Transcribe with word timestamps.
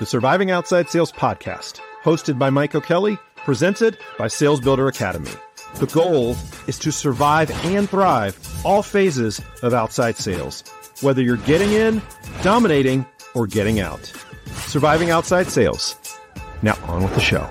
the 0.00 0.06
Surviving 0.06 0.50
Outside 0.50 0.88
Sales 0.88 1.12
podcast, 1.12 1.80
hosted 2.02 2.36
by 2.36 2.50
Mike 2.50 2.74
O'Kelly, 2.74 3.16
presented 3.36 3.96
by 4.18 4.26
Sales 4.26 4.60
Builder 4.60 4.88
Academy. 4.88 5.30
The 5.76 5.86
goal 5.86 6.36
is 6.66 6.80
to 6.80 6.90
survive 6.90 7.50
and 7.64 7.88
thrive 7.88 8.36
all 8.64 8.82
phases 8.82 9.40
of 9.62 9.72
outside 9.72 10.16
sales, 10.16 10.64
whether 11.00 11.22
you're 11.22 11.36
getting 11.36 11.70
in, 11.72 12.02
dominating, 12.42 13.06
or 13.34 13.46
getting 13.46 13.78
out. 13.78 14.12
Surviving 14.66 15.10
Outside 15.10 15.46
Sales. 15.46 15.96
Now 16.62 16.76
on 16.86 17.04
with 17.04 17.14
the 17.14 17.20
show. 17.20 17.48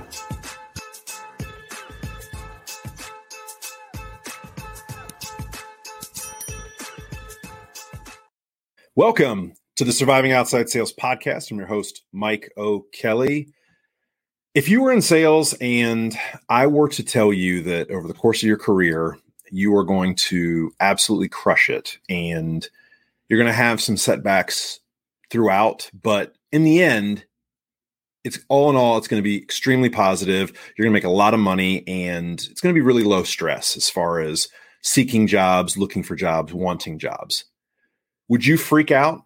Welcome 8.95 9.53
to 9.75 9.83
the 9.83 9.91
Surviving 9.91 10.33
Outside 10.33 10.69
Sales 10.69 10.93
podcast. 10.93 11.49
I'm 11.49 11.57
your 11.57 11.65
host, 11.65 12.03
Mike 12.11 12.51
O'Kelly. 12.57 13.49
If 14.53 14.69
you 14.69 14.83
were 14.83 14.91
in 14.91 15.01
sales 15.01 15.55
and 15.59 16.15
I 16.47 16.67
were 16.67 16.89
to 16.89 17.03
tell 17.03 17.33
you 17.33 17.63
that 17.63 17.89
over 17.89 18.07
the 18.07 18.13
course 18.13 18.43
of 18.43 18.47
your 18.47 18.57
career, 18.57 19.17
you 19.49 19.75
are 19.75 19.83
going 19.83 20.13
to 20.15 20.71
absolutely 20.79 21.27
crush 21.27 21.71
it 21.71 21.97
and 22.07 22.67
you're 23.27 23.39
going 23.39 23.49
to 23.49 23.53
have 23.53 23.81
some 23.81 23.97
setbacks 23.97 24.79
throughout, 25.31 25.89
but 25.99 26.35
in 26.51 26.63
the 26.63 26.83
end, 26.83 27.25
it's 28.23 28.39
all 28.49 28.69
in 28.69 28.75
all, 28.75 28.99
it's 28.99 29.07
going 29.07 29.21
to 29.21 29.27
be 29.27 29.41
extremely 29.41 29.89
positive. 29.89 30.51
You're 30.77 30.85
going 30.85 30.93
to 30.93 30.97
make 30.97 31.03
a 31.03 31.09
lot 31.09 31.33
of 31.33 31.39
money 31.39 31.83
and 31.87 32.39
it's 32.51 32.61
going 32.61 32.75
to 32.75 32.79
be 32.79 32.85
really 32.85 33.03
low 33.03 33.23
stress 33.23 33.75
as 33.75 33.89
far 33.89 34.19
as 34.19 34.49
seeking 34.83 35.25
jobs, 35.25 35.79
looking 35.79 36.03
for 36.03 36.15
jobs, 36.15 36.53
wanting 36.53 36.99
jobs. 36.99 37.45
Would 38.29 38.45
you 38.45 38.55
freak 38.55 38.91
out 38.91 39.23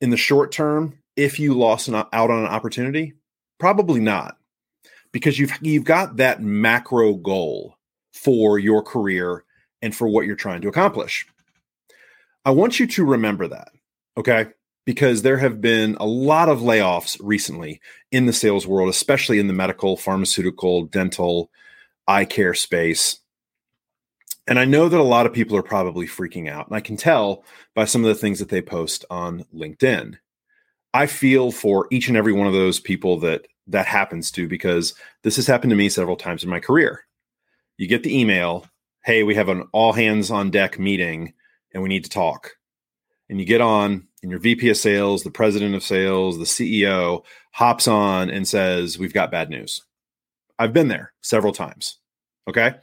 in 0.00 0.10
the 0.10 0.16
short 0.16 0.52
term 0.52 0.98
if 1.16 1.38
you 1.38 1.54
lost 1.54 1.88
an, 1.88 1.94
out 1.94 2.30
on 2.30 2.40
an 2.40 2.46
opportunity? 2.46 3.14
Probably 3.58 4.00
not, 4.00 4.36
because 5.12 5.38
you've 5.38 5.52
you've 5.60 5.84
got 5.84 6.16
that 6.16 6.42
macro 6.42 7.14
goal 7.14 7.76
for 8.12 8.58
your 8.58 8.82
career 8.82 9.44
and 9.82 9.94
for 9.94 10.08
what 10.08 10.26
you're 10.26 10.36
trying 10.36 10.60
to 10.62 10.68
accomplish. 10.68 11.26
I 12.44 12.50
want 12.50 12.78
you 12.78 12.86
to 12.86 13.04
remember 13.04 13.48
that, 13.48 13.68
okay? 14.16 14.48
Because 14.84 15.22
there 15.22 15.38
have 15.38 15.60
been 15.60 15.96
a 15.98 16.06
lot 16.06 16.48
of 16.48 16.60
layoffs 16.60 17.18
recently 17.22 17.80
in 18.12 18.26
the 18.26 18.32
sales 18.32 18.66
world, 18.66 18.88
especially 18.88 19.38
in 19.38 19.46
the 19.46 19.54
medical, 19.54 19.96
pharmaceutical, 19.96 20.84
dental, 20.84 21.50
eye 22.06 22.26
care 22.26 22.54
space. 22.54 23.20
And 24.46 24.58
I 24.58 24.64
know 24.64 24.88
that 24.88 25.00
a 25.00 25.02
lot 25.02 25.26
of 25.26 25.32
people 25.32 25.56
are 25.56 25.62
probably 25.62 26.06
freaking 26.06 26.48
out. 26.48 26.66
And 26.66 26.76
I 26.76 26.80
can 26.80 26.96
tell 26.96 27.44
by 27.74 27.86
some 27.86 28.02
of 28.04 28.08
the 28.08 28.14
things 28.14 28.38
that 28.38 28.50
they 28.50 28.60
post 28.60 29.04
on 29.10 29.44
LinkedIn. 29.54 30.16
I 30.92 31.06
feel 31.06 31.50
for 31.50 31.88
each 31.90 32.08
and 32.08 32.16
every 32.16 32.32
one 32.32 32.46
of 32.46 32.52
those 32.52 32.78
people 32.78 33.18
that 33.20 33.46
that 33.66 33.86
happens 33.86 34.30
to 34.32 34.46
because 34.46 34.94
this 35.22 35.36
has 35.36 35.46
happened 35.46 35.70
to 35.70 35.76
me 35.76 35.88
several 35.88 36.16
times 36.16 36.44
in 36.44 36.50
my 36.50 36.60
career. 36.60 37.06
You 37.78 37.88
get 37.88 38.02
the 38.02 38.16
email, 38.16 38.66
"Hey, 39.04 39.22
we 39.22 39.34
have 39.34 39.48
an 39.48 39.64
all 39.72 39.94
hands 39.94 40.30
on 40.30 40.50
deck 40.50 40.78
meeting 40.78 41.32
and 41.72 41.82
we 41.82 41.88
need 41.88 42.04
to 42.04 42.10
talk." 42.10 42.56
And 43.30 43.40
you 43.40 43.46
get 43.46 43.62
on 43.62 44.06
and 44.22 44.30
your 44.30 44.38
VP 44.38 44.68
of 44.68 44.76
sales, 44.76 45.22
the 45.22 45.30
president 45.30 45.74
of 45.74 45.82
sales, 45.82 46.38
the 46.38 46.44
CEO 46.44 47.24
hops 47.52 47.88
on 47.88 48.28
and 48.30 48.46
says, 48.46 48.98
"We've 48.98 49.14
got 49.14 49.30
bad 49.30 49.48
news." 49.48 49.82
I've 50.58 50.74
been 50.74 50.88
there 50.88 51.12
several 51.22 51.52
times. 51.54 51.98
Okay? 52.46 52.74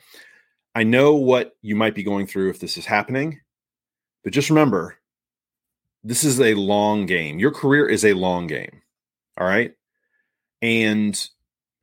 I 0.73 0.83
know 0.83 1.15
what 1.15 1.53
you 1.61 1.75
might 1.75 1.95
be 1.95 2.03
going 2.03 2.27
through 2.27 2.49
if 2.49 2.59
this 2.59 2.77
is 2.77 2.85
happening, 2.85 3.41
but 4.23 4.33
just 4.33 4.49
remember 4.49 4.97
this 6.03 6.23
is 6.23 6.39
a 6.39 6.53
long 6.53 7.05
game. 7.05 7.39
Your 7.39 7.51
career 7.51 7.87
is 7.87 8.05
a 8.05 8.13
long 8.13 8.47
game. 8.47 8.81
All 9.37 9.47
right. 9.47 9.73
And 10.61 11.19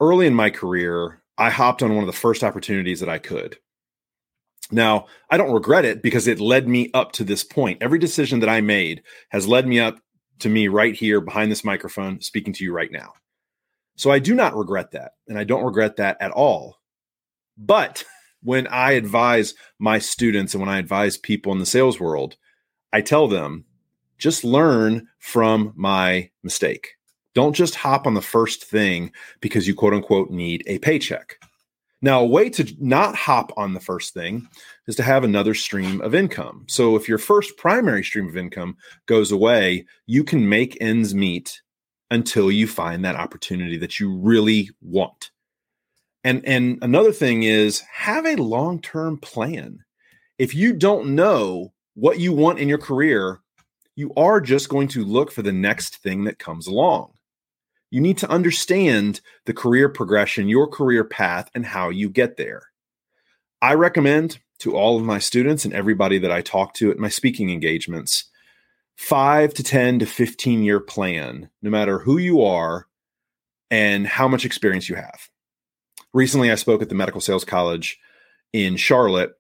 early 0.01 0.27
in 0.27 0.35
my 0.35 0.51
career, 0.51 1.23
I 1.37 1.51
hopped 1.51 1.83
on 1.83 1.95
one 1.95 2.03
of 2.03 2.07
the 2.07 2.13
first 2.13 2.43
opportunities 2.43 3.01
that 3.01 3.09
I 3.09 3.19
could. 3.19 3.59
Now, 4.71 5.07
I 5.31 5.37
don't 5.37 5.53
regret 5.53 5.85
it 5.85 6.03
because 6.03 6.27
it 6.27 6.41
led 6.41 6.69
me 6.69 6.91
up 6.95 7.13
to 7.13 7.25
this 7.25 7.45
point. 7.45 7.83
Every 7.83 7.99
decision 7.99 8.41
that 8.41 8.49
I 8.49 8.61
made 8.61 9.03
has 9.31 9.49
led 9.49 9.67
me 9.67 9.81
up 9.81 9.99
to 10.41 10.49
me 10.49 10.69
right 10.69 10.95
here 10.95 11.21
behind 11.21 11.51
this 11.51 11.65
microphone 11.65 12.21
speaking 12.21 12.53
to 12.55 12.65
you 12.65 12.73
right 12.73 12.93
now. 12.93 13.13
So 13.97 14.11
I 14.11 14.19
do 14.19 14.35
not 14.35 14.57
regret 14.57 14.93
that. 14.93 15.13
And 15.27 15.39
I 15.39 15.45
don't 15.45 15.65
regret 15.65 15.97
that 15.97 16.17
at 16.21 16.31
all. 16.33 16.77
But 17.57 18.05
when 18.43 18.67
I 18.69 18.93
advise 18.93 19.55
my 19.79 19.99
students 19.99 20.55
and 20.55 20.61
when 20.61 20.69
I 20.69 20.79
advise 20.79 21.17
people 21.17 21.53
in 21.53 21.59
the 21.59 21.67
sales 21.67 21.99
world, 21.99 22.37
I 22.93 23.01
tell 23.01 23.29
them 23.29 23.65
just 24.19 24.45
learn 24.45 25.09
from 25.19 25.73
my 25.77 26.31
mistake. 26.43 26.95
Don't 27.35 27.55
just 27.55 27.75
hop 27.77 28.07
on 28.07 28.15
the 28.15 28.23
first 28.23 28.65
thing 28.65 29.13
because 29.41 29.69
you 29.69 29.75
quote 29.75 29.95
unquote 29.95 30.31
need 30.31 30.65
a 30.67 30.79
paycheck. 30.79 31.39
Now, 32.01 32.21
a 32.21 32.27
way 32.27 32.49
to 32.51 32.77
not 32.79 33.17
hop 33.17 33.53
on 33.57 33.75
the 33.75 33.81
first 33.81 34.15
thing 34.15 34.49
is 34.87 34.95
to 34.97 35.03
have 35.03 35.25
another 35.25 35.53
stream 35.55 36.01
of 36.01 36.15
income. 36.15 36.65
So, 36.69 36.95
if 36.95 37.09
your 37.09 37.19
first 37.19 37.57
primary 37.57 38.05
stream 38.05 38.29
of 38.29 38.37
income 38.37 38.77
goes 39.07 39.33
away, 39.33 39.85
you 40.07 40.23
can 40.23 40.49
make 40.49 40.79
ends 40.81 41.13
meet 41.13 41.61
until 42.11 42.53
you 42.53 42.69
find 42.69 43.05
that 43.05 43.17
opportunity 43.17 43.77
that 43.79 43.99
you 43.99 44.17
really 44.17 44.71
want. 44.81 45.31
And 46.29 46.45
and 46.45 46.79
another 46.83 47.11
thing 47.11 47.45
is 47.45 47.81
have 47.91 48.27
a 48.27 48.37
long-term 48.37 49.17
plan. 49.17 49.83
If 50.37 50.55
you 50.55 50.75
don't 50.75 51.15
know 51.15 51.73
what 51.95 52.19
you 52.21 52.35
want 52.35 52.59
in 52.59 52.69
your 52.69 52.77
career, 52.77 53.41
you 53.97 54.13
are 54.15 54.39
just 54.39 54.69
going 54.69 54.89
to 54.89 55.07
look 55.07 55.33
for 55.33 55.41
the 55.41 55.55
next 55.55 56.03
thing 56.03 56.25
that 56.25 56.39
comes 56.39 56.67
along. 56.67 57.15
You 57.91 58.03
need 58.03 58.19
to 58.19 58.29
understand 58.29 59.23
the 59.47 59.55
career 59.55 59.89
progression, 59.89 60.51
your 60.51 60.69
career 60.69 61.03
path, 61.03 61.49
and 61.55 61.65
how 61.65 61.89
you 61.89 62.11
get 62.11 62.37
there. 62.37 62.61
I 63.63 63.73
recommend 63.73 64.39
to 64.59 64.77
all 64.77 64.99
of 64.99 65.05
my 65.05 65.21
students 65.21 65.65
and 65.65 65.73
everybody 65.73 66.19
that 66.19 66.31
I 66.31 66.43
talk 66.43 66.75
to 66.75 66.91
at 66.91 66.99
my 66.99 67.09
speaking 67.09 67.49
engagements 67.49 68.25
five 68.97 69.55
to 69.55 69.63
10 69.63 70.01
to 70.01 70.05
15 70.05 70.63
year 70.63 70.81
plan, 70.81 71.49
no 71.63 71.71
matter 71.71 71.99
who 72.01 72.19
you 72.19 72.43
are 72.43 72.87
and 73.71 74.07
how 74.07 74.29
much 74.29 74.45
experience 74.45 74.91
you 74.91 74.97
have 74.97 75.31
recently 76.13 76.51
I 76.51 76.57
spoke 76.57 76.83
at 76.83 76.89
the 76.89 76.95
Medical 76.95 77.21
Sales 77.21 77.45
College 77.45 77.99
in 78.53 78.77
Charlotte, 78.77 79.33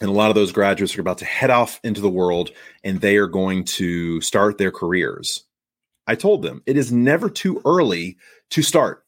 and 0.00 0.10
a 0.10 0.12
lot 0.12 0.30
of 0.30 0.34
those 0.34 0.52
graduates 0.52 0.96
are 0.96 1.00
about 1.00 1.18
to 1.18 1.24
head 1.24 1.50
off 1.50 1.80
into 1.82 2.00
the 2.00 2.10
world 2.10 2.50
and 2.84 3.00
they 3.00 3.16
are 3.16 3.26
going 3.26 3.64
to 3.64 4.20
start 4.20 4.58
their 4.58 4.70
careers. 4.70 5.44
I 6.06 6.14
told 6.14 6.42
them 6.42 6.62
it 6.66 6.76
is 6.76 6.92
never 6.92 7.30
too 7.30 7.62
early 7.64 8.18
to 8.50 8.62
start. 8.62 9.04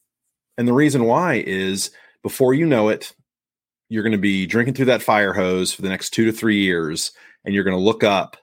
And 0.56 0.66
the 0.66 0.72
reason 0.72 1.04
why 1.04 1.44
is 1.46 1.90
before 2.22 2.54
you 2.54 2.66
know 2.66 2.88
it, 2.88 3.14
you're 3.88 4.02
going 4.02 4.12
to 4.12 4.18
be 4.18 4.46
drinking 4.46 4.74
through 4.74 4.86
that 4.86 5.02
fire 5.02 5.32
hose 5.32 5.72
for 5.72 5.82
the 5.82 5.88
next 5.88 6.10
two 6.10 6.24
to 6.26 6.32
three 6.32 6.60
years, 6.62 7.12
and 7.44 7.54
you're 7.54 7.64
going 7.64 7.76
to 7.76 7.82
look 7.82 8.02
up 8.02 8.36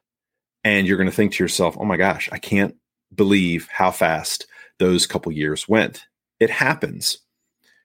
and 0.64 0.88
you're 0.88 0.98
going 0.98 1.10
to 1.10 1.16
think 1.16 1.34
to 1.34 1.44
yourself, 1.44 1.76
oh 1.80 1.86
my 1.86 1.98
gosh, 1.98 2.30
I 2.32 2.38
can't 2.38 2.76
believe 3.14 3.68
how 3.72 3.92
fast 3.92 4.48
those 4.80 5.06
couple 5.06 5.32
years 5.32 5.68
went. 5.68 6.06
It 6.40 6.50
happens 6.50 7.20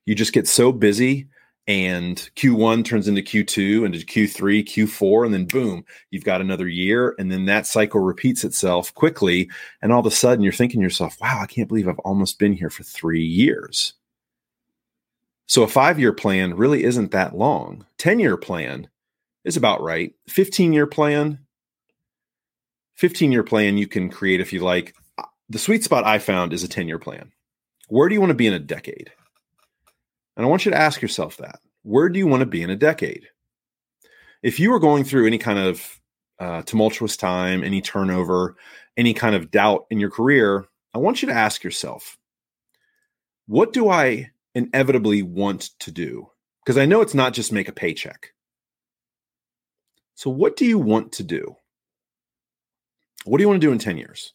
you 0.07 0.15
just 0.15 0.33
get 0.33 0.49
so 0.49 0.73
busy 0.73 1.29
and 1.71 2.17
Q1 2.35 2.85
turns 2.85 3.07
into 3.07 3.23
Q2 3.23 3.87
into 3.87 3.99
Q3, 3.99 4.65
Q4, 4.65 5.25
and 5.25 5.33
then 5.33 5.45
boom, 5.45 5.85
you've 6.11 6.25
got 6.25 6.41
another 6.41 6.67
year. 6.67 7.15
And 7.17 7.31
then 7.31 7.45
that 7.45 7.67
cycle 7.67 8.01
repeats 8.01 8.43
itself 8.43 8.93
quickly. 8.95 9.49
And 9.81 9.93
all 9.93 10.01
of 10.01 10.07
a 10.07 10.11
sudden 10.11 10.43
you're 10.43 10.53
thinking 10.53 10.81
to 10.81 10.85
yourself, 10.85 11.17
wow, 11.21 11.39
I 11.41 11.47
can't 11.47 11.69
believe 11.69 11.87
I've 11.87 12.01
almost 12.01 12.41
been 12.41 12.55
here 12.55 12.71
for 12.71 12.83
three 12.83 13.23
years. 13.23 13.93
So 15.47 15.63
a 15.63 15.69
five 15.69 16.01
year 16.01 16.13
plan 16.13 16.57
really 16.57 16.83
isn't 16.83 17.13
that 17.13 17.37
long. 17.37 17.87
10 17.99 18.19
year 18.19 18.37
plan 18.37 18.89
is 19.45 19.57
about 19.57 19.81
right. 19.83 20.13
15 20.29 20.73
year 20.73 20.89
plan, 20.89 21.39
15 22.97 23.31
year 23.31 23.45
plan 23.45 23.79
you 23.79 23.87
can 23.87 24.11
create 24.11 24.41
if 24.41 24.53
you 24.53 24.61
like. 24.61 24.95
Uh, 25.19 25.25
the 25.49 25.59
sweet 25.59 25.85
spot 25.85 26.05
I 26.05 26.19
found 26.19 26.53
is 26.53 26.65
a 26.65 26.69
10 26.69 26.89
year 26.89 26.99
plan. 26.99 27.31
Where 27.89 28.09
do 28.09 28.15
you 28.15 28.21
want 28.21 28.31
to 28.31 28.35
be 28.35 28.49
in 28.49 28.55
a 28.55 28.59
decade? 28.59 29.13
And 30.41 30.47
I 30.47 30.49
want 30.49 30.65
you 30.65 30.71
to 30.71 30.79
ask 30.79 31.03
yourself 31.03 31.37
that. 31.37 31.61
Where 31.83 32.09
do 32.09 32.19
you 32.19 32.27
want 32.27 32.41
to 32.41 32.47
be 32.47 32.63
in 32.63 32.71
a 32.71 32.75
decade? 32.75 33.29
If 34.43 34.59
you 34.59 34.73
are 34.73 34.79
going 34.79 35.05
through 35.05 35.27
any 35.27 35.37
kind 35.37 35.59
of 35.59 36.01
uh, 36.39 36.63
tumultuous 36.63 37.15
time, 37.15 37.63
any 37.63 37.83
turnover, 37.83 38.57
any 38.97 39.13
kind 39.13 39.35
of 39.35 39.51
doubt 39.51 39.85
in 39.91 40.01
your 40.01 40.09
career, 40.09 40.65
I 40.95 40.99
want 40.99 41.21
you 41.21 41.29
to 41.29 41.35
ask 41.35 41.63
yourself, 41.63 42.17
what 43.49 43.75
do 43.75 43.91
I 43.91 44.31
inevitably 44.55 45.23
want 45.23 45.79
to 45.81 45.91
do? 45.91 46.31
Because 46.65 46.79
I 46.79 46.87
know 46.87 47.03
it's 47.03 47.13
not 47.13 47.35
just 47.35 47.53
make 47.53 47.69
a 47.69 47.73
paycheck. 47.73 48.33
So, 50.15 50.31
what 50.31 50.57
do 50.57 50.65
you 50.65 50.79
want 50.79 51.13
to 51.13 51.23
do? 51.23 51.55
What 53.27 53.37
do 53.37 53.43
you 53.43 53.49
want 53.49 53.61
to 53.61 53.67
do 53.67 53.73
in 53.73 53.79
10 53.79 53.99
years? 53.99 54.33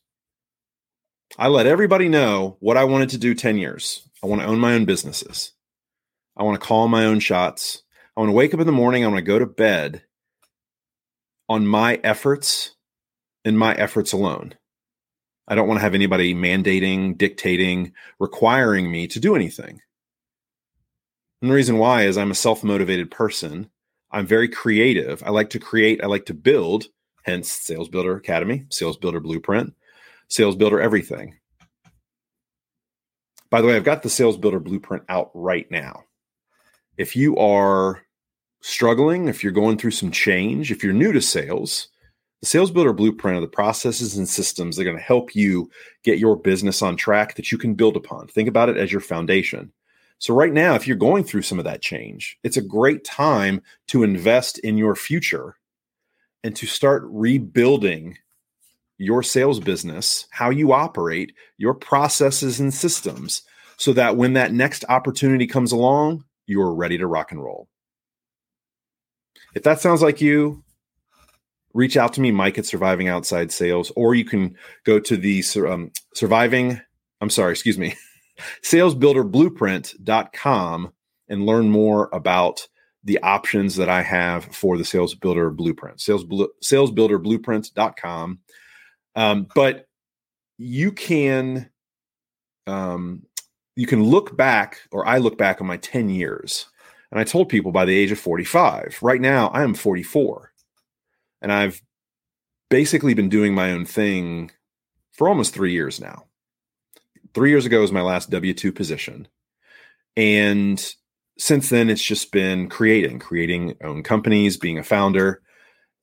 I 1.35 1.47
let 1.47 1.65
everybody 1.65 2.09
know 2.09 2.57
what 2.59 2.77
I 2.77 2.83
wanted 2.83 3.09
to 3.09 3.17
do 3.17 3.33
10 3.33 3.57
years. 3.57 4.07
I 4.23 4.27
want 4.27 4.43
to 4.43 4.47
own 4.47 4.59
my 4.59 4.75
own 4.75 4.85
businesses. 4.85 5.54
I 6.37 6.43
want 6.43 6.59
to 6.59 6.65
call 6.65 6.87
my 6.87 7.05
own 7.05 7.19
shots. 7.19 7.83
I 8.15 8.19
want 8.19 8.29
to 8.29 8.33
wake 8.33 8.53
up 8.53 8.59
in 8.59 8.67
the 8.67 8.73
morning. 8.73 9.03
I 9.03 9.07
want 9.07 9.17
to 9.17 9.23
go 9.23 9.39
to 9.39 9.45
bed 9.45 10.03
on 11.47 11.67
my 11.67 11.99
efforts 12.03 12.75
and 13.43 13.57
my 13.57 13.73
efforts 13.75 14.13
alone. 14.13 14.55
I 15.47 15.55
don't 15.55 15.67
want 15.67 15.77
to 15.77 15.83
have 15.83 15.93
anybody 15.93 16.33
mandating, 16.33 17.17
dictating, 17.17 17.93
requiring 18.19 18.91
me 18.91 19.07
to 19.07 19.19
do 19.19 19.35
anything. 19.35 19.81
And 21.41 21.51
the 21.51 21.55
reason 21.55 21.77
why 21.77 22.03
is 22.03 22.17
I'm 22.17 22.31
a 22.31 22.35
self 22.35 22.63
motivated 22.63 23.11
person. 23.11 23.69
I'm 24.11 24.25
very 24.25 24.47
creative. 24.47 25.21
I 25.23 25.29
like 25.29 25.51
to 25.51 25.59
create, 25.59 26.03
I 26.03 26.07
like 26.07 26.25
to 26.27 26.33
build, 26.33 26.85
hence 27.23 27.51
Sales 27.51 27.89
Builder 27.89 28.15
Academy, 28.15 28.65
Sales 28.69 28.97
Builder 28.97 29.19
Blueprint, 29.19 29.75
Sales 30.29 30.55
Builder 30.55 30.79
Everything. 30.79 31.35
By 33.49 33.61
the 33.61 33.67
way, 33.67 33.75
I've 33.75 33.83
got 33.83 34.03
the 34.03 34.09
Sales 34.09 34.38
Builder 34.38 34.59
Blueprint 34.59 35.03
out 35.09 35.31
right 35.33 35.69
now. 35.69 36.04
If 36.97 37.15
you 37.15 37.38
are 37.38 38.01
struggling, 38.62 39.27
if 39.27 39.44
you're 39.44 39.51
going 39.51 39.77
through 39.77 39.92
some 39.92 40.12
change, 40.12 40.71
if 40.71 40.83
you're 40.83 40.94
new 40.94 41.12
to 41.12 41.21
sales, 41.21 41.89
the 42.42 42.47
Sales 42.47 42.71
Builder 42.71 42.94
Blueprint 42.94 43.38
are 43.38 43.42
the 43.42 43.47
processes 43.47 44.18
and 44.18 44.27
systems 44.27 44.75
that 44.75 44.83
are 44.83 44.86
going 44.86 44.97
to 44.97 45.03
help 45.03 45.36
you 45.36 45.69
get 46.03 46.19
your 46.19 46.36
business 46.36 46.81
on 46.81 46.95
track 46.95 47.36
that 47.36 47.51
you 47.51 47.57
can 47.57 47.74
build 47.74 47.95
upon. 47.95 48.27
Think 48.27 48.47
about 48.47 48.69
it 48.69 48.77
as 48.77 48.92
your 48.92 49.01
foundation. 49.01 49.71
So, 50.19 50.33
right 50.33 50.53
now, 50.53 50.75
if 50.75 50.88
you're 50.88 50.95
going 50.95 51.24
through 51.24 51.42
some 51.42 51.59
of 51.59 51.65
that 51.65 51.81
change, 51.81 52.38
it's 52.44 52.57
a 52.57 52.62
great 52.62 53.03
time 53.03 53.62
to 53.88 54.03
invest 54.03 54.59
in 54.59 54.77
your 54.77 54.95
future 54.95 55.56
and 56.44 56.56
to 56.56 56.68
start 56.68 57.03
rebuilding 57.07 58.18
your 58.98 59.24
sales 59.24 59.59
business, 59.59 60.27
how 60.30 60.50
you 60.50 60.71
operate, 60.71 61.33
your 61.57 61.74
processes 61.74 62.59
and 62.59 62.74
systems, 62.74 63.41
so 63.77 63.91
that 63.94 64.18
when 64.18 64.33
that 64.33 64.53
next 64.53 64.86
opportunity 64.88 65.48
comes 65.48 65.71
along, 65.71 66.25
you're 66.47 66.74
ready 66.74 66.97
to 66.97 67.07
rock 67.07 67.31
and 67.31 67.44
roll. 67.44 67.68
If 69.53 69.63
that 69.63 69.80
sounds 69.80 70.01
like 70.01 70.19
you, 70.21 70.63
reach 71.74 71.97
out 71.97 72.13
to 72.13 72.21
me, 72.21 72.31
Mike 72.31 72.57
at 72.57 72.65
Surviving 72.65 73.07
Outside 73.07 73.51
Sales, 73.51 73.92
or 73.95 74.15
you 74.15 74.25
can 74.25 74.56
go 74.83 75.00
to 75.00 75.15
the 75.18 75.44
um, 75.68 75.92
Surviving, 76.13 76.81
I'm 77.21 77.30
sorry, 77.30 77.51
excuse 77.51 77.77
me, 77.77 77.95
salesbuilderblueprint.com 78.63 80.94
and 81.27 81.45
learn 81.45 81.69
more 81.69 82.09
about 82.13 82.68
the 83.03 83.19
options 83.19 83.75
that 83.75 83.89
I 83.89 84.01
have 84.01 84.45
for 84.45 84.77
the 84.77 84.86
Sales 84.86 85.13
Builder 85.13 85.51
Blueprint. 85.51 86.01
Sales 86.01 86.25
salesbuilderblueprint.com. 86.25 88.39
Um, 89.15 89.48
but 89.53 89.88
you 90.57 90.91
can 90.91 91.69
um, 92.68 93.24
you 93.75 93.88
can 93.88 94.04
look 94.04 94.36
back, 94.36 94.81
or 94.92 95.07
I 95.07 95.18
look 95.18 95.38
back 95.38 95.62
on 95.62 95.68
my 95.68 95.77
10 95.77 96.10
years. 96.10 96.68
And 97.12 97.19
I 97.19 97.24
told 97.24 97.50
people 97.50 97.72
by 97.72 97.86
the 97.86 97.95
age 97.95 98.12
of 98.12 98.19
45, 98.19 99.00
right 99.01 99.22
now 99.22 99.48
I 99.50 99.63
am 99.63 99.74
44. 99.74 100.51
And 101.42 101.51
I've 101.51 101.81
basically 102.69 103.13
been 103.13 103.30
doing 103.30 103.54
my 103.54 103.72
own 103.72 103.86
thing 103.86 104.51
for 105.12 105.30
almost 105.30 105.54
three 105.54 105.72
years 105.72 106.01
now 106.01 106.25
three 107.36 107.50
years 107.50 107.66
ago 107.66 107.81
was 107.81 107.92
my 107.92 108.01
last 108.01 108.31
W 108.31 108.54
2 108.54 108.72
position. 108.72 109.27
And 110.16 110.83
since 111.38 111.69
then, 111.69 111.89
it's 111.89 112.01
just 112.04 112.31
been 112.31 112.69
creating, 112.69 113.19
creating 113.19 113.75
own 113.83 114.01
companies, 114.01 114.57
being 114.57 114.80
a 114.80 114.83
founder, 114.83 115.42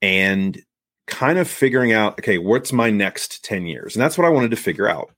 and 0.03 0.61
kind 1.07 1.39
of 1.39 1.49
figuring 1.49 1.93
out 1.93 2.19
okay, 2.19 2.39
what's 2.39 2.73
my 2.73 2.91
next 2.91 3.43
10 3.45 3.67
years? 3.67 3.97
And 3.97 4.03
that's 4.03 4.19
what 4.19 4.27
I 4.27 4.31
wanted 4.31 4.51
to 4.51 4.57
figure 4.57 4.89
out. 4.89 5.11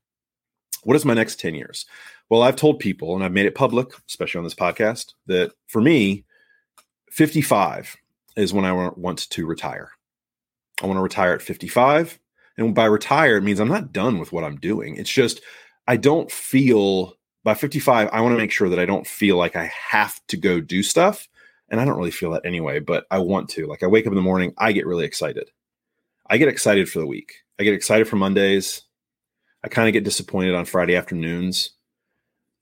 What 0.85 0.95
is 0.95 1.03
my 1.03 1.15
next 1.15 1.39
10 1.39 1.55
years? 1.55 1.85
Well, 2.29 2.43
I've 2.43 2.55
told 2.55 2.79
people, 2.79 3.15
and 3.15 3.23
I've 3.23 3.31
made 3.31 3.47
it 3.47 3.55
public, 3.55 3.87
especially 4.07 4.37
on 4.37 4.43
this 4.43 4.55
podcast, 4.55 5.13
that 5.25 5.51
for 5.67 5.81
me, 5.81 6.25
55 7.09 7.95
is 8.37 8.53
when 8.53 8.65
I 8.65 8.71
want 8.71 9.29
to 9.29 9.45
retire. 9.45 9.89
I 10.83 10.85
want 10.85 10.97
to 10.97 11.01
retire 11.03 11.33
at 11.33 11.41
55. 11.41 12.19
And 12.57 12.75
by 12.75 12.85
retire, 12.85 13.37
it 13.37 13.41
means 13.41 13.59
I'm 13.59 13.67
not 13.67 13.93
done 13.93 14.19
with 14.19 14.31
what 14.31 14.43
I'm 14.43 14.57
doing. 14.57 14.95
It's 14.95 15.09
just 15.09 15.41
I 15.87 15.97
don't 15.97 16.31
feel 16.31 17.15
by 17.43 17.53
55, 17.53 18.09
I 18.11 18.21
want 18.21 18.33
to 18.33 18.37
make 18.37 18.51
sure 18.51 18.69
that 18.69 18.79
I 18.79 18.85
don't 18.85 19.05
feel 19.05 19.37
like 19.37 19.55
I 19.55 19.71
have 19.89 20.19
to 20.27 20.37
go 20.37 20.59
do 20.59 20.81
stuff. 20.83 21.27
And 21.69 21.81
I 21.81 21.85
don't 21.85 21.97
really 21.97 22.11
feel 22.11 22.31
that 22.31 22.45
anyway, 22.45 22.79
but 22.79 23.05
I 23.09 23.19
want 23.19 23.49
to. 23.49 23.65
Like 23.65 23.81
I 23.81 23.87
wake 23.87 24.05
up 24.05 24.11
in 24.11 24.15
the 24.15 24.21
morning, 24.21 24.53
I 24.57 24.71
get 24.71 24.85
really 24.85 25.05
excited. 25.05 25.49
I 26.27 26.37
get 26.37 26.47
excited 26.47 26.89
for 26.89 26.99
the 26.99 27.07
week. 27.07 27.33
I 27.59 27.63
get 27.63 27.73
excited 27.73 28.07
for 28.07 28.17
Mondays. 28.17 28.83
I 29.65 29.67
kind 29.67 29.89
of 29.89 29.93
get 29.93 30.03
disappointed 30.03 30.53
on 30.53 30.65
Friday 30.65 30.95
afternoons 30.95 31.71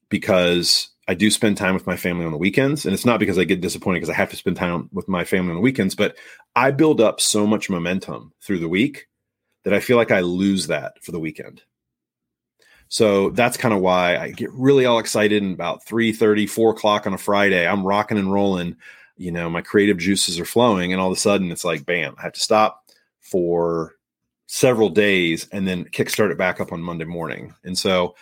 because 0.07 0.89
I 1.05 1.15
do 1.15 1.29
spend 1.29 1.57
time 1.57 1.73
with 1.73 1.85
my 1.85 1.97
family 1.97 2.25
on 2.25 2.31
the 2.31 2.37
weekends. 2.37 2.85
And 2.85 2.93
it's 2.93 3.05
not 3.05 3.19
because 3.19 3.37
I 3.37 3.43
get 3.43 3.59
disappointed 3.59 3.97
because 3.97 4.09
I 4.09 4.15
have 4.15 4.29
to 4.29 4.37
spend 4.37 4.55
time 4.55 4.89
with 4.93 5.09
my 5.09 5.25
family 5.25 5.49
on 5.49 5.55
the 5.55 5.61
weekends, 5.61 5.95
but 5.95 6.15
I 6.55 6.71
build 6.71 7.01
up 7.01 7.19
so 7.19 7.45
much 7.45 7.69
momentum 7.69 8.31
through 8.41 8.59
the 8.59 8.69
week 8.69 9.07
that 9.65 9.73
I 9.73 9.81
feel 9.81 9.97
like 9.97 10.11
I 10.11 10.21
lose 10.21 10.67
that 10.67 11.03
for 11.03 11.11
the 11.11 11.19
weekend. 11.19 11.63
So 12.87 13.31
that's 13.31 13.57
kind 13.57 13.73
of 13.73 13.81
why 13.81 14.15
I 14.15 14.31
get 14.31 14.51
really 14.53 14.85
all 14.85 14.99
excited 14.99 15.43
and 15.43 15.53
about 15.53 15.83
3 15.83 16.13
30, 16.13 16.47
4 16.47 16.71
o'clock 16.71 17.05
on 17.05 17.13
a 17.13 17.17
Friday. 17.17 17.67
I'm 17.67 17.85
rocking 17.85 18.17
and 18.17 18.31
rolling. 18.31 18.77
You 19.17 19.33
know, 19.33 19.49
my 19.49 19.61
creative 19.61 19.97
juices 19.97 20.39
are 20.39 20.45
flowing, 20.45 20.93
and 20.93 21.01
all 21.01 21.11
of 21.11 21.17
a 21.17 21.19
sudden 21.19 21.51
it's 21.51 21.65
like, 21.65 21.85
bam, 21.85 22.15
I 22.17 22.21
have 22.21 22.33
to 22.33 22.39
stop 22.39 22.85
for 23.19 23.95
several 24.53 24.87
days 24.87 25.47
and 25.51 25.67
then 25.67 25.83
kickstart 25.85 26.29
it 26.29 26.37
back 26.37 26.61
up 26.61 26.71
on 26.71 26.79
Monday 26.79 27.05
morning. 27.05 27.51
And 27.63 27.75
so 27.75 28.13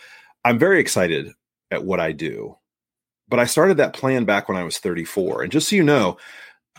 I'm 0.46 0.58
very 0.58 0.80
excited 0.80 1.30
at 1.70 1.84
what 1.84 2.00
I 2.00 2.12
do. 2.12 2.56
But 3.28 3.38
I 3.38 3.44
started 3.44 3.76
that 3.76 3.92
plan 3.92 4.24
back 4.24 4.48
when 4.48 4.56
I 4.56 4.64
was 4.64 4.78
34. 4.78 5.42
And 5.42 5.52
just 5.52 5.68
so 5.68 5.76
you 5.76 5.82
know, 5.82 6.16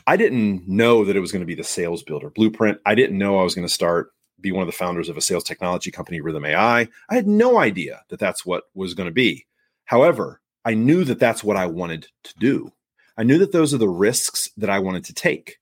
I 0.08 0.18
didn't 0.18 0.68
know 0.68 1.06
that 1.06 1.16
it 1.16 1.20
was 1.20 1.32
going 1.32 1.42
to 1.42 1.46
be 1.46 1.54
the 1.54 1.64
sales 1.64 2.02
builder 2.02 2.32
blueprint. 2.32 2.80
I 2.88 2.96
didn't 2.96 3.20
know 3.20 3.40
I 3.40 3.44
was 3.44 3.54
going 3.54 3.68
to 3.68 3.72
start 3.74 4.10
be 4.42 4.52
one 4.52 4.64
of 4.64 4.68
the 4.68 4.72
founders 4.72 5.08
of 5.08 5.18
a 5.18 5.22
sales 5.22 5.44
technology 5.44 5.92
company, 5.92 6.20
Rhythm 6.20 6.46
AI. 6.46 6.90
I 7.10 7.16
had 7.16 7.28
no 7.28 7.60
idea 7.60 8.02
that 8.10 8.20
that's 8.20 8.44
what 8.44 8.64
was 8.74 8.96
going 8.96 9.08
to 9.08 9.14
be. 9.14 9.46
However, 9.86 10.42
I 10.66 10.74
knew 10.74 11.04
that 11.04 11.20
that's 11.20 11.44
what 11.44 11.58
I 11.58 11.68
wanted 11.68 12.08
to 12.24 12.34
do. 12.40 12.74
I 13.18 13.24
knew 13.24 13.38
that 13.38 13.52
those 13.52 13.72
are 13.72 13.78
the 13.78 13.88
risks 13.88 14.50
that 14.58 14.72
I 14.72 14.80
wanted 14.80 15.06
to 15.06 15.14
take. 15.14 15.60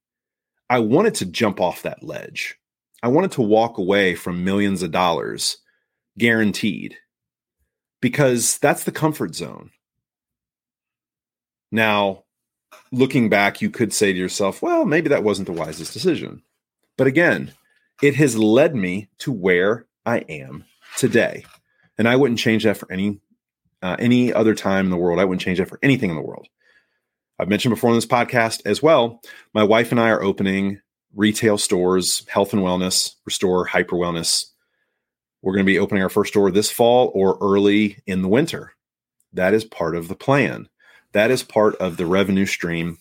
I 0.69 0.79
wanted 0.79 1.15
to 1.15 1.25
jump 1.25 1.59
off 1.59 1.81
that 1.81 2.01
ledge. 2.01 2.57
I 3.03 3.07
wanted 3.07 3.31
to 3.33 3.41
walk 3.41 3.77
away 3.77 4.15
from 4.15 4.43
millions 4.43 4.83
of 4.83 4.91
dollars 4.91 5.57
guaranteed 6.17 6.97
because 8.01 8.57
that's 8.59 8.83
the 8.83 8.91
comfort 8.91 9.35
zone. 9.35 9.71
Now, 11.71 12.25
looking 12.91 13.29
back, 13.29 13.61
you 13.61 13.69
could 13.69 13.93
say 13.93 14.11
to 14.11 14.19
yourself, 14.19 14.61
well, 14.61 14.85
maybe 14.85 15.09
that 15.09 15.23
wasn't 15.23 15.47
the 15.47 15.53
wisest 15.53 15.93
decision. 15.93 16.43
But 16.97 17.07
again, 17.07 17.53
it 18.01 18.15
has 18.15 18.37
led 18.37 18.75
me 18.75 19.09
to 19.19 19.31
where 19.31 19.87
I 20.05 20.19
am 20.19 20.65
today. 20.97 21.45
And 21.97 22.07
I 22.07 22.15
wouldn't 22.15 22.39
change 22.39 22.63
that 22.63 22.77
for 22.77 22.91
any 22.91 23.19
uh, 23.83 23.95
any 23.97 24.31
other 24.31 24.53
time 24.53 24.85
in 24.85 24.91
the 24.91 24.97
world. 24.97 25.19
I 25.19 25.25
wouldn't 25.25 25.41
change 25.41 25.57
that 25.57 25.69
for 25.69 25.79
anything 25.81 26.11
in 26.11 26.15
the 26.15 26.21
world. 26.21 26.47
I've 27.39 27.49
mentioned 27.49 27.73
before 27.73 27.89
in 27.89 27.95
this 27.95 28.05
podcast 28.05 28.61
as 28.65 28.83
well. 28.83 29.21
My 29.53 29.63
wife 29.63 29.91
and 29.91 29.99
I 29.99 30.09
are 30.09 30.21
opening 30.21 30.79
retail 31.15 31.57
stores, 31.57 32.25
health 32.27 32.53
and 32.53 32.61
wellness, 32.61 33.15
restore 33.25 33.65
hyper 33.65 33.95
wellness. 33.95 34.45
We're 35.41 35.53
going 35.53 35.65
to 35.65 35.71
be 35.71 35.79
opening 35.79 36.03
our 36.03 36.09
first 36.09 36.33
store 36.33 36.51
this 36.51 36.71
fall 36.71 37.11
or 37.13 37.37
early 37.41 37.97
in 38.05 38.21
the 38.21 38.27
winter. 38.27 38.73
That 39.33 39.53
is 39.53 39.63
part 39.63 39.95
of 39.95 40.07
the 40.07 40.15
plan. 40.15 40.69
That 41.13 41.31
is 41.31 41.43
part 41.43 41.75
of 41.77 41.97
the 41.97 42.05
revenue 42.05 42.45
stream, 42.45 42.97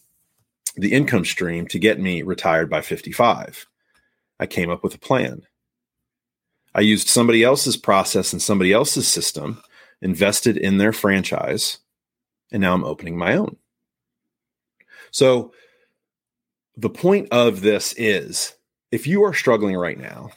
the 0.77 0.93
income 0.93 1.25
stream 1.25 1.67
to 1.69 1.79
get 1.79 2.01
me 2.01 2.23
retired 2.23 2.71
by 2.71 2.81
55. 2.81 3.67
I 4.39 4.47
came 4.47 4.71
up 4.71 4.83
with 4.83 4.95
a 4.95 4.99
plan. 4.99 5.43
I 6.75 6.81
used 6.81 7.09
somebody 7.09 7.43
else's 7.43 7.77
process 7.77 8.33
and 8.33 8.41
somebody 8.41 8.73
else's 8.73 9.07
system, 9.07 9.63
invested 10.01 10.57
in 10.57 10.79
their 10.79 10.93
franchise, 10.93 11.79
and 12.53 12.63
now 12.63 12.75
I'm 12.75 12.85
opening 12.85 13.19
my 13.19 13.37
own. 13.37 13.57
So, 15.11 15.53
the 16.77 16.91
point 16.91 17.29
of 17.31 17.61
this 17.61 17.95
is 17.97 18.55
if 18.91 19.07
you 19.07 19.25
are 19.25 19.35
struggling 19.35 19.77
right 19.77 19.99
now, 19.99 20.31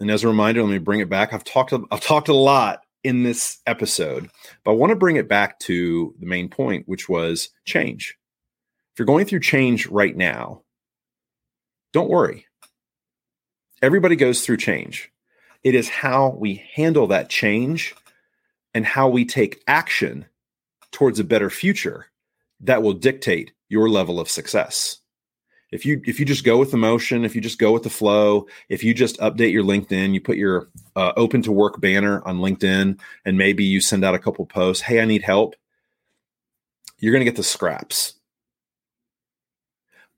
and 0.00 0.10
as 0.10 0.24
a 0.24 0.28
reminder, 0.28 0.62
let 0.62 0.70
me 0.70 0.78
bring 0.78 1.00
it 1.00 1.08
back. 1.08 1.32
I've 1.32 1.44
talked 1.44 1.72
I've 1.72 2.00
talked 2.00 2.28
a 2.28 2.34
lot 2.34 2.80
in 3.02 3.22
this 3.22 3.58
episode, 3.66 4.30
but 4.64 4.72
I 4.72 4.74
want 4.74 4.90
to 4.90 4.96
bring 4.96 5.16
it 5.16 5.28
back 5.28 5.58
to 5.60 6.14
the 6.18 6.26
main 6.26 6.48
point, 6.48 6.88
which 6.88 7.08
was 7.08 7.50
change. 7.64 8.16
If 8.92 8.98
you're 8.98 9.06
going 9.06 9.26
through 9.26 9.40
change 9.40 9.86
right 9.86 10.16
now, 10.16 10.62
don't 11.92 12.10
worry. 12.10 12.46
Everybody 13.82 14.16
goes 14.16 14.44
through 14.44 14.56
change. 14.56 15.12
It 15.62 15.74
is 15.74 15.88
how 15.88 16.36
we 16.38 16.62
handle 16.74 17.06
that 17.08 17.28
change 17.28 17.94
and 18.72 18.84
how 18.84 19.08
we 19.08 19.24
take 19.24 19.62
action 19.66 20.26
towards 20.90 21.18
a 21.18 21.24
better 21.24 21.50
future 21.50 22.06
that 22.60 22.82
will 22.82 22.92
dictate 22.92 23.52
your 23.68 23.88
level 23.88 24.18
of 24.18 24.30
success. 24.30 24.98
If 25.70 25.84
you 25.84 26.00
if 26.06 26.20
you 26.20 26.26
just 26.26 26.44
go 26.44 26.58
with 26.58 26.70
the 26.70 26.76
motion, 26.76 27.24
if 27.24 27.34
you 27.34 27.40
just 27.40 27.58
go 27.58 27.72
with 27.72 27.82
the 27.82 27.90
flow, 27.90 28.46
if 28.68 28.84
you 28.84 28.94
just 28.94 29.18
update 29.18 29.52
your 29.52 29.64
LinkedIn, 29.64 30.14
you 30.14 30.20
put 30.20 30.36
your 30.36 30.68
uh, 30.94 31.12
open 31.16 31.42
to 31.42 31.52
work 31.52 31.80
banner 31.80 32.22
on 32.26 32.38
LinkedIn, 32.38 32.98
and 33.24 33.38
maybe 33.38 33.64
you 33.64 33.80
send 33.80 34.04
out 34.04 34.14
a 34.14 34.18
couple 34.18 34.46
posts, 34.46 34.84
"Hey, 34.84 35.00
I 35.00 35.04
need 35.04 35.22
help," 35.22 35.56
you're 36.98 37.12
going 37.12 37.24
to 37.24 37.30
get 37.30 37.36
the 37.36 37.42
scraps. 37.42 38.14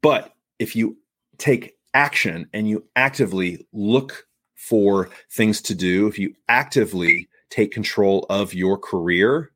But 0.02 0.34
if 0.58 0.76
you 0.76 0.98
take 1.38 1.76
action 1.94 2.48
and 2.52 2.68
you 2.68 2.84
actively 2.94 3.66
look 3.72 4.26
for 4.54 5.10
things 5.30 5.60
to 5.62 5.74
do, 5.74 6.06
if 6.06 6.18
you 6.18 6.34
actively 6.48 7.28
take 7.50 7.72
control 7.72 8.26
of 8.28 8.52
your 8.52 8.76
career, 8.76 9.52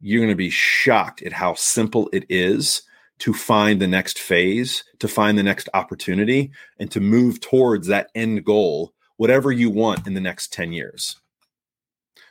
you're 0.00 0.20
going 0.20 0.32
to 0.32 0.36
be 0.36 0.50
shocked 0.50 1.22
at 1.22 1.32
how 1.32 1.54
simple 1.54 2.10
it 2.12 2.26
is 2.28 2.82
to 3.20 3.32
find 3.32 3.80
the 3.80 3.86
next 3.86 4.18
phase, 4.18 4.84
to 4.98 5.08
find 5.08 5.38
the 5.38 5.42
next 5.42 5.68
opportunity, 5.74 6.50
and 6.78 6.90
to 6.90 7.00
move 7.00 7.40
towards 7.40 7.86
that 7.86 8.10
end 8.14 8.44
goal, 8.44 8.92
whatever 9.16 9.52
you 9.52 9.70
want 9.70 10.06
in 10.06 10.14
the 10.14 10.20
next 10.20 10.52
10 10.52 10.72
years. 10.72 11.16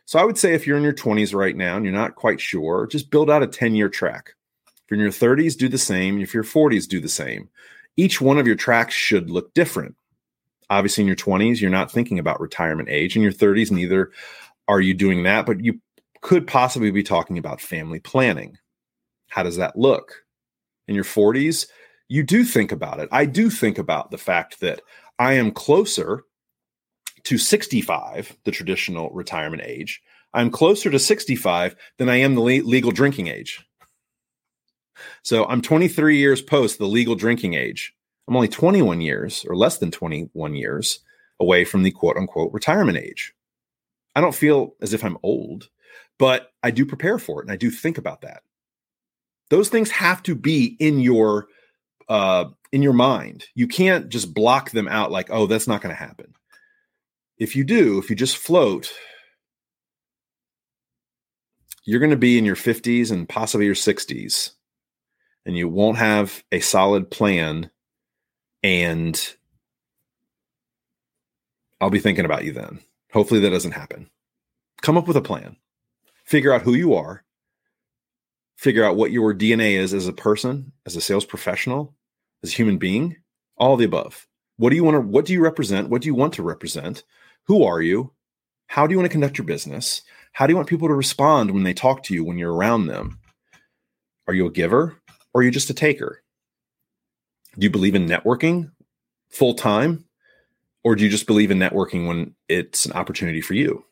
So 0.05 0.19
I 0.19 0.25
would 0.25 0.37
say 0.37 0.53
if 0.53 0.67
you're 0.67 0.77
in 0.77 0.83
your 0.83 0.93
20s 0.93 1.33
right 1.33 1.55
now 1.55 1.77
and 1.77 1.85
you're 1.85 1.93
not 1.93 2.15
quite 2.15 2.41
sure, 2.41 2.87
just 2.87 3.09
build 3.09 3.29
out 3.29 3.43
a 3.43 3.47
10 3.47 3.75
year 3.75 3.89
track. 3.89 4.35
If 4.65 4.91
you're 4.91 4.99
in 4.99 5.03
your 5.03 5.11
30s, 5.11 5.57
do 5.57 5.69
the 5.69 5.77
same. 5.77 6.19
If 6.19 6.33
you're 6.33 6.43
40s, 6.43 6.87
do 6.87 6.99
the 6.99 7.07
same. 7.07 7.49
Each 7.95 8.19
one 8.19 8.37
of 8.37 8.47
your 8.47 8.55
tracks 8.55 8.93
should 8.93 9.29
look 9.29 9.53
different. 9.53 9.95
Obviously, 10.69 11.03
in 11.03 11.07
your 11.07 11.15
20s, 11.15 11.61
you're 11.61 11.69
not 11.69 11.91
thinking 11.91 12.19
about 12.19 12.41
retirement 12.41 12.89
age. 12.89 13.15
In 13.15 13.21
your 13.21 13.31
30s, 13.31 13.71
neither 13.71 14.11
are 14.67 14.81
you 14.81 14.93
doing 14.93 15.23
that, 15.23 15.45
but 15.45 15.63
you 15.63 15.79
could 16.21 16.47
possibly 16.47 16.89
be 16.91 17.03
talking 17.03 17.37
about 17.37 17.61
family 17.61 17.99
planning. 17.99 18.57
How 19.27 19.43
does 19.43 19.57
that 19.57 19.77
look? 19.77 20.23
In 20.87 20.95
your 20.95 21.03
40s, 21.03 21.67
you 22.09 22.23
do 22.23 22.43
think 22.43 22.71
about 22.71 22.99
it. 22.99 23.09
I 23.11 23.25
do 23.25 23.49
think 23.49 23.77
about 23.77 24.11
the 24.11 24.17
fact 24.17 24.59
that 24.59 24.81
I 25.17 25.33
am 25.33 25.51
closer 25.51 26.23
to 27.23 27.37
65, 27.37 28.37
the 28.43 28.51
traditional 28.51 29.09
retirement 29.11 29.63
age. 29.65 30.01
I'm 30.33 30.49
closer 30.49 30.89
to 30.89 30.99
65 30.99 31.75
than 31.97 32.09
I 32.09 32.17
am 32.17 32.35
the 32.35 32.41
le- 32.41 32.67
legal 32.67 32.91
drinking 32.91 33.27
age. 33.27 33.65
So 35.23 35.45
I'm 35.45 35.61
23 35.61 36.17
years 36.17 36.41
post 36.41 36.77
the 36.77 36.85
legal 36.85 37.15
drinking 37.15 37.53
age. 37.53 37.93
I'm 38.27 38.35
only 38.35 38.47
21 38.47 39.01
years 39.01 39.45
or 39.47 39.55
less 39.55 39.77
than 39.77 39.91
21 39.91 40.55
years 40.55 40.99
away 41.39 41.65
from 41.65 41.83
the 41.83 41.91
quote 41.91 42.17
unquote 42.17 42.53
retirement 42.53 42.97
age. 42.97 43.33
I 44.15 44.21
don't 44.21 44.35
feel 44.35 44.75
as 44.81 44.93
if 44.93 45.03
I'm 45.03 45.17
old, 45.23 45.69
but 46.19 46.51
I 46.61 46.71
do 46.71 46.85
prepare 46.85 47.17
for 47.17 47.41
it 47.41 47.45
and 47.45 47.51
I 47.51 47.57
do 47.57 47.69
think 47.71 47.97
about 47.97 48.21
that. 48.21 48.43
Those 49.49 49.69
things 49.69 49.91
have 49.91 50.23
to 50.23 50.35
be 50.35 50.75
in 50.79 50.99
your 50.99 51.47
uh, 52.09 52.45
in 52.71 52.81
your 52.81 52.93
mind. 52.93 53.45
You 53.55 53.67
can't 53.67 54.09
just 54.09 54.33
block 54.33 54.71
them 54.71 54.87
out 54.87 55.11
like, 55.11 55.29
oh, 55.29 55.45
that's 55.45 55.67
not 55.67 55.81
going 55.81 55.95
to 55.95 55.99
happen. 55.99 56.33
If 57.37 57.55
you 57.55 57.63
do, 57.63 57.99
if 57.99 58.09
you 58.09 58.15
just 58.15 58.37
float, 58.37 58.91
you're 61.85 61.99
going 61.99 62.11
to 62.11 62.17
be 62.17 62.37
in 62.37 62.45
your 62.45 62.55
50s 62.55 63.11
and 63.11 63.27
possibly 63.27 63.65
your 63.65 63.75
60s, 63.75 64.51
and 65.45 65.57
you 65.57 65.67
won't 65.67 65.97
have 65.97 66.43
a 66.51 66.59
solid 66.59 67.11
plan. 67.11 67.69
And 68.63 69.35
I'll 71.81 71.89
be 71.89 71.99
thinking 71.99 72.25
about 72.25 72.45
you 72.45 72.53
then. 72.53 72.79
Hopefully, 73.11 73.41
that 73.41 73.49
doesn't 73.49 73.71
happen. 73.71 74.09
Come 74.81 74.97
up 74.97 75.07
with 75.07 75.17
a 75.17 75.21
plan, 75.21 75.57
figure 76.25 76.53
out 76.53 76.61
who 76.61 76.73
you 76.73 76.93
are, 76.93 77.22
figure 78.55 78.83
out 78.83 78.95
what 78.95 79.11
your 79.11 79.33
DNA 79.33 79.73
is 79.73 79.93
as 79.93 80.07
a 80.07 80.13
person, 80.13 80.71
as 80.85 80.95
a 80.95 81.01
sales 81.01 81.25
professional, 81.25 81.95
as 82.43 82.51
a 82.51 82.55
human 82.55 82.77
being, 82.77 83.17
all 83.57 83.77
the 83.77 83.85
above. 83.85 84.27
What 84.57 84.69
do 84.69 84.75
you 84.75 84.83
want 84.83 84.95
to 84.95 85.01
what 85.01 85.25
do 85.25 85.33
you 85.33 85.41
represent? 85.41 85.89
What 85.89 86.01
do 86.01 86.07
you 86.07 86.15
want 86.15 86.33
to 86.33 86.43
represent? 86.43 87.03
Who 87.45 87.63
are 87.63 87.81
you? 87.81 88.13
How 88.67 88.87
do 88.87 88.93
you 88.93 88.97
want 88.97 89.05
to 89.05 89.11
conduct 89.11 89.37
your 89.37 89.45
business? 89.45 90.01
How 90.31 90.47
do 90.47 90.51
you 90.51 90.55
want 90.55 90.69
people 90.69 90.87
to 90.87 90.93
respond 90.93 91.51
when 91.51 91.63
they 91.63 91.73
talk 91.73 92.03
to 92.03 92.13
you 92.13 92.23
when 92.23 92.37
you're 92.37 92.53
around 92.53 92.87
them? 92.87 93.19
Are 94.27 94.33
you 94.33 94.45
a 94.45 94.51
giver 94.51 94.95
or 95.33 95.41
are 95.41 95.43
you 95.43 95.51
just 95.51 95.69
a 95.69 95.73
taker? 95.73 96.23
Do 97.57 97.65
you 97.65 97.69
believe 97.69 97.95
in 97.95 98.07
networking 98.07 98.71
full 99.29 99.53
time? 99.53 100.05
Or 100.83 100.95
do 100.95 101.03
you 101.03 101.09
just 101.09 101.27
believe 101.27 101.49
in 101.49 101.59
networking 101.59 102.07
when 102.07 102.35
it's 102.49 102.85
an 102.85 102.93
opportunity 102.93 103.41
for 103.41 103.53
you? 103.53 103.85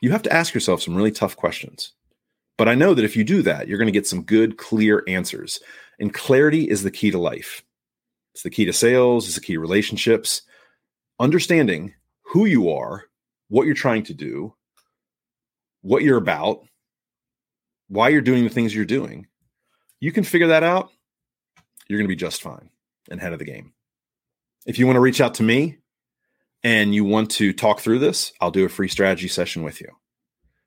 You 0.00 0.12
have 0.12 0.22
to 0.22 0.32
ask 0.32 0.54
yourself 0.54 0.82
some 0.82 0.94
really 0.94 1.12
tough 1.12 1.36
questions. 1.36 1.92
But 2.56 2.68
I 2.68 2.74
know 2.74 2.94
that 2.94 3.04
if 3.04 3.16
you 3.16 3.24
do 3.24 3.42
that, 3.42 3.68
you're 3.68 3.78
going 3.78 3.86
to 3.86 3.92
get 3.92 4.06
some 4.06 4.22
good, 4.22 4.56
clear 4.56 5.02
answers. 5.08 5.60
And 5.98 6.14
clarity 6.14 6.68
is 6.68 6.82
the 6.82 6.90
key 6.90 7.10
to 7.10 7.18
life. 7.18 7.62
It's 8.32 8.42
the 8.42 8.50
key 8.50 8.64
to 8.64 8.72
sales, 8.72 9.26
it's 9.26 9.36
the 9.36 9.40
key 9.40 9.54
to 9.54 9.60
relationships. 9.60 10.42
Understanding 11.20 11.94
who 12.22 12.46
you 12.46 12.70
are, 12.70 13.04
what 13.48 13.66
you're 13.66 13.74
trying 13.74 14.02
to 14.04 14.14
do, 14.14 14.54
what 15.82 16.02
you're 16.02 16.18
about, 16.18 16.66
why 17.88 18.08
you're 18.08 18.20
doing 18.20 18.44
the 18.44 18.50
things 18.50 18.74
you're 18.74 18.84
doing, 18.84 19.26
you 20.00 20.10
can 20.10 20.24
figure 20.24 20.48
that 20.48 20.62
out, 20.62 20.90
you're 21.86 21.98
going 21.98 22.08
to 22.08 22.12
be 22.12 22.16
just 22.16 22.42
fine 22.42 22.70
and 23.10 23.20
head 23.20 23.32
of 23.32 23.38
the 23.38 23.44
game. 23.44 23.72
If 24.66 24.78
you 24.78 24.86
want 24.86 24.96
to 24.96 25.00
reach 25.00 25.20
out 25.20 25.34
to 25.34 25.42
me 25.42 25.78
and 26.62 26.94
you 26.94 27.04
want 27.04 27.30
to 27.32 27.52
talk 27.52 27.80
through 27.80 27.98
this, 27.98 28.32
I'll 28.40 28.50
do 28.50 28.64
a 28.64 28.70
free 28.70 28.88
strategy 28.88 29.28
session 29.28 29.62
with 29.62 29.80
you. 29.80 29.88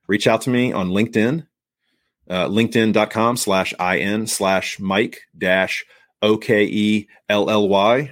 Reach 0.08 0.28
out 0.28 0.42
to 0.42 0.50
me 0.50 0.72
on 0.72 0.90
LinkedIn, 0.90 1.47
uh, 2.30 2.48
linkedin.com 2.48 3.38
slash 3.38 3.74
in 3.80 4.28
slash 4.28 4.80
Mike 4.80 5.22
dash 5.38 5.86
O 6.22 6.38
K 6.38 6.66
E 6.66 7.08
L 7.30 7.50
L 7.50 7.68
Y. 7.68 8.12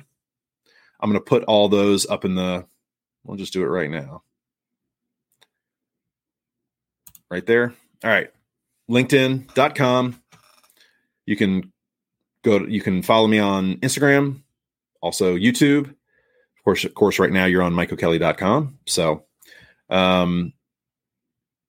I'm 0.99 1.09
going 1.09 1.21
to 1.21 1.25
put 1.25 1.43
all 1.43 1.69
those 1.69 2.07
up 2.07 2.25
in 2.25 2.35
the 2.35 2.65
We'll 3.25 3.37
just 3.37 3.53
do 3.53 3.63
it 3.63 3.67
right 3.67 3.89
now. 3.89 4.21
Right 7.29 7.45
there. 7.45 7.73
All 8.03 8.09
right. 8.11 8.29
LinkedIn.com. 8.89 10.21
You 11.25 11.35
can 11.35 11.73
go 12.43 12.59
to, 12.59 12.71
you 12.71 12.81
can 12.81 13.01
follow 13.01 13.27
me 13.27 13.39
on 13.39 13.77
Instagram, 13.77 14.43
also 15.01 15.35
YouTube. 15.35 15.89
Of 15.89 16.63
course, 16.63 16.85
of 16.85 16.93
course, 16.93 17.17
right 17.17 17.31
now 17.31 17.45
you're 17.45 17.63
on 17.63 17.73
MikeOKelly.com. 17.73 18.77
So 18.85 19.25
um 19.89 20.53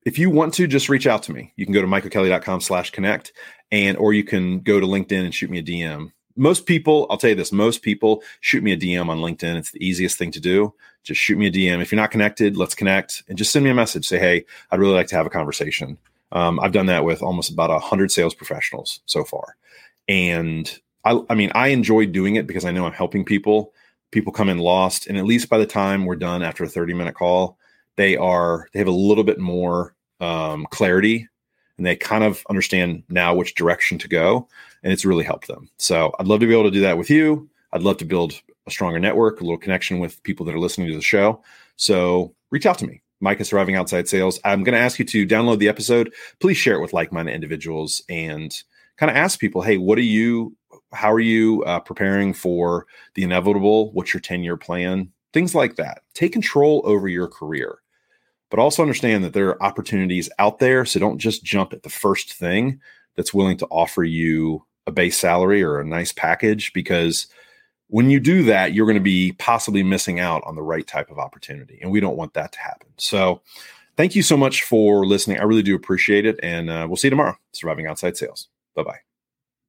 if 0.07 0.19
you 0.19 0.31
want 0.31 0.55
to 0.55 0.67
just 0.67 0.89
reach 0.89 1.07
out 1.07 1.23
to 1.25 1.33
me, 1.33 1.53
you 1.57 1.67
can 1.67 1.75
go 1.75 1.83
to 1.83 1.87
MikeOKelly.com 1.87 2.63
slash 2.63 2.91
connect 2.91 3.35
and 3.71 3.99
or 3.99 4.15
you 4.15 4.25
can 4.25 4.61
go 4.61 4.81
to 4.81 4.87
LinkedIn 4.87 5.25
and 5.25 5.35
shoot 5.35 5.51
me 5.51 5.59
a 5.59 5.63
DM 5.63 6.13
most 6.37 6.67
people, 6.67 7.07
I'll 7.09 7.17
tell 7.17 7.31
you 7.31 7.37
this, 7.37 7.51
most 7.51 7.83
people 7.83 8.23
shoot 8.41 8.63
me 8.63 8.73
a 8.73 8.77
DM 8.77 9.09
on 9.09 9.19
LinkedIn. 9.19 9.57
It's 9.57 9.73
the 9.73 9.85
easiest 9.85 10.19
thing 10.19 10.31
to 10.33 10.41
do. 10.41 10.75
Just 11.03 11.21
shoot 11.21 11.39
me 11.39 11.47
a 11.47 11.51
DM. 11.51 11.81
If 11.81 11.91
you're 11.91 12.01
not 12.01 12.11
connected, 12.11 12.57
let's 12.57 12.75
connect 12.75 13.23
and 13.29 13.39
just 13.39 13.53
send 13.53 13.65
me 13.65 13.71
a 13.71 13.75
message. 13.75 14.07
Say, 14.07 14.19
hey, 14.19 14.45
I'd 14.71 14.79
really 14.79 14.95
like 14.95 15.07
to 15.09 15.17
have 15.17 15.27
a 15.27 15.31
conversation. 15.31 15.99
Um, 16.33 16.61
I've 16.61 16.73
done 16.73 16.87
that 16.87 17.05
with 17.05 17.23
almost 17.23 17.51
about 17.51 17.71
a 17.71 17.79
hundred 17.79 18.13
sales 18.13 18.35
professionals 18.35 19.01
so 19.07 19.25
far. 19.25 19.57
And 20.09 20.79
I, 21.05 21.21
I 21.31 21.35
mean, 21.35 21.51
I 21.55 21.69
enjoy 21.69 22.07
doing 22.07 22.37
it 22.37 22.47
because 22.47 22.65
I 22.65 22.71
know 22.71 22.85
I'm 22.85 22.93
helping 22.93 23.25
people. 23.25 23.73
People 24.11 24.33
come 24.33 24.49
in 24.49 24.59
lost. 24.59 25.07
And 25.07 25.17
at 25.17 25.25
least 25.25 25.49
by 25.49 25.59
the 25.59 25.67
time 25.67 26.05
we're 26.05 26.17
done 26.17 26.43
after 26.43 26.65
a 26.65 26.69
30 26.69 26.95
minute 26.95 27.15
call, 27.15 27.57
they 27.97 28.17
are, 28.17 28.69
they 28.73 28.79
have 28.79 28.89
a 28.89 28.93
little 28.93 29.25
bit 29.25 29.39
more 29.39 29.95
um, 30.21 30.67
clarity 30.71 31.29
and 31.77 31.87
they 31.87 31.97
kind 31.97 32.25
of 32.25 32.43
understand 32.49 33.03
now 33.09 33.35
which 33.35 33.55
direction 33.55 33.99
to 33.99 34.09
go 34.09 34.49
and 34.83 34.93
it's 34.93 35.05
really 35.05 35.25
helped 35.25 35.49
them. 35.49 35.69
So 35.79 36.13
i'd 36.19 36.27
love 36.27 36.41
to 36.41 36.47
be 36.47 36.53
able 36.53 36.65
to 36.65 36.71
do 36.71 36.81
that 36.81 36.99
with 36.99 37.11
you. 37.11 37.49
I'd 37.73 37.83
love 37.83 37.99
to 37.99 38.05
build 38.05 38.41
a 38.67 38.71
stronger 38.71 38.99
network 38.99 39.41
a 39.41 39.45
little 39.45 39.59
connection 39.59 39.99
with 39.99 40.23
people 40.23 40.47
that 40.47 40.55
are 40.55 40.61
listening 40.61 40.89
to 40.89 40.97
the 40.97 41.03
show. 41.03 41.43
So 41.77 42.35
reach 42.51 42.67
out 42.67 42.79
to 42.79 42.87
me. 42.87 43.03
Mike 43.21 43.41
is 43.41 43.49
surviving 43.49 43.77
outside 43.77 44.09
sales. 44.09 44.39
I'm 44.45 44.63
going 44.63 44.75
to 44.75 44.81
ask 44.81 44.99
you 44.99 45.05
to 45.07 45.27
download 45.27 45.59
the 45.59 45.69
episode. 45.69 46.13
Please 46.41 46.57
share 46.57 46.77
it 46.77 46.83
with 46.83 46.93
like-minded 46.93 47.35
individuals 47.35 48.03
and 48.09 48.55
kind 48.97 49.11
of 49.11 49.17
ask 49.17 49.39
people 49.39 49.61
hey 49.61 49.77
what 49.77 49.99
are 49.99 50.03
you 50.03 50.57
how 50.93 51.13
are 51.13 51.21
you 51.21 51.63
uh, 51.65 51.81
preparing 51.81 52.33
for 52.33 52.87
the 53.15 53.23
inevitable? 53.23 53.93
What's 53.93 54.15
your 54.15 54.21
10 54.21 54.43
year 54.43 54.57
plan? 54.57 55.11
Things 55.33 55.55
like 55.55 55.77
that. 55.77 56.03
Take 56.15 56.33
control 56.33 56.83
over 56.85 57.09
your 57.09 57.29
career 57.29 57.79
but 58.51 58.59
also 58.59 58.83
understand 58.83 59.25
that 59.25 59.33
there 59.33 59.49
are 59.49 59.63
opportunities 59.63 60.31
out 60.39 60.59
there. 60.59 60.85
So 60.85 61.01
don't 61.01 61.19
just 61.19 61.45
jump 61.45 61.73
at 61.73 61.83
the 61.83 61.91
first 61.91 62.33
thing 62.33 62.81
that's 63.17 63.35
willing 63.35 63.57
to 63.59 63.67
offer 63.67 64.05
you 64.05 64.65
a 64.87 64.93
base 64.93 65.19
salary 65.19 65.63
or 65.63 65.81
a 65.81 65.85
nice 65.85 66.13
package 66.13 66.73
because 66.73 67.27
when 67.89 68.11
you 68.11 68.21
do 68.21 68.43
that, 68.45 68.73
you're 68.73 68.87
going 68.87 68.95
to 68.95 69.01
be 69.01 69.33
possibly 69.39 69.83
missing 69.83 70.21
out 70.21 70.43
on 70.45 70.55
the 70.55 70.63
right 70.63 70.87
type 70.87 71.11
of 71.11 71.19
opportunity. 71.19 71.79
And 71.81 71.91
we 71.91 72.01
don't 72.01 72.17
want 72.17 72.35
that 72.35 72.53
to 72.53 72.59
happen. 72.59 72.89
So 72.99 73.43
thank 73.97 74.15
you 74.15 74.23
so 74.23 74.37
much 74.37 74.63
for 74.63 75.07
listening. 75.07 75.39
I 75.39 75.45
really 75.45 75.63
do 75.63 75.75
appreciate 75.75 76.27
it. 76.27 76.39
And 76.43 76.71
uh, 76.71 76.87
we'll 76.89 76.97
see 76.97 77.09
you 77.09 77.11
tomorrow. 77.11 77.37
Surviving 77.53 77.87
Outside 77.87 78.17
Sales. 78.17 78.49
Bye 78.75 78.85
bye. 78.85 79.06